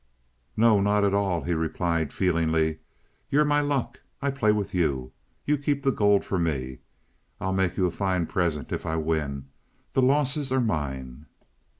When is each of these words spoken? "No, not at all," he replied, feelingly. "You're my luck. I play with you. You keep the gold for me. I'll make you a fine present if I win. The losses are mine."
"No, 0.57 0.79
not 0.81 1.03
at 1.03 1.13
all," 1.13 1.43
he 1.43 1.53
replied, 1.53 2.11
feelingly. 2.11 2.79
"You're 3.29 3.45
my 3.45 3.59
luck. 3.61 3.99
I 4.19 4.31
play 4.31 4.51
with 4.51 4.73
you. 4.73 5.11
You 5.45 5.59
keep 5.59 5.83
the 5.83 5.91
gold 5.91 6.25
for 6.25 6.39
me. 6.39 6.79
I'll 7.39 7.53
make 7.53 7.77
you 7.77 7.85
a 7.85 7.91
fine 7.91 8.25
present 8.25 8.71
if 8.71 8.83
I 8.83 8.95
win. 8.95 9.49
The 9.93 10.01
losses 10.01 10.51
are 10.51 10.59
mine." 10.59 11.27